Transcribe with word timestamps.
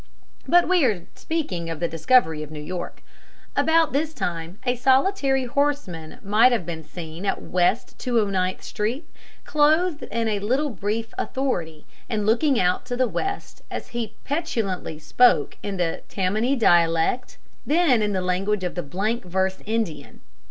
But 0.47 0.67
we 0.67 0.83
are 0.83 1.05
speaking 1.13 1.69
of 1.69 1.79
the 1.79 1.87
discovery 1.87 2.41
of 2.41 2.49
New 2.49 2.59
York. 2.59 3.03
About 3.55 3.93
this 3.93 4.15
time 4.15 4.57
a 4.65 4.75
solitary 4.75 5.45
horseman 5.45 6.17
might 6.23 6.51
have 6.51 6.65
been 6.65 6.83
seen 6.83 7.23
at 7.23 7.43
West 7.43 7.99
209th 7.99 8.63
Street, 8.63 9.07
clothed 9.45 10.01
in 10.01 10.27
a 10.27 10.39
little 10.39 10.71
brief 10.71 11.13
authority, 11.19 11.85
and 12.09 12.25
looking 12.25 12.59
out 12.59 12.83
to 12.87 12.97
the 12.97 13.07
west 13.07 13.61
as 13.69 13.89
he 13.89 14.15
petulantly 14.25 14.97
spoke 14.97 15.59
in 15.61 15.77
the 15.77 16.01
Tammany 16.09 16.55
dialect, 16.55 17.37
then 17.63 18.01
in 18.01 18.11
the 18.11 18.21
language 18.21 18.63
of 18.63 18.73
the 18.73 18.81
blank 18.81 19.23
verse 19.23 19.59
Indian. 19.67 20.21